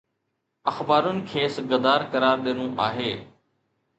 [0.71, 3.13] اخبارن کيس غدار قرار ڏنو آهي